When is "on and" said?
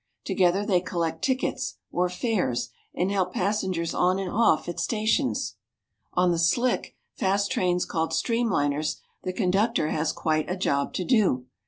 3.93-4.31